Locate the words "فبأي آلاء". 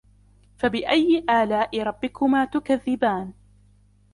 0.57-1.81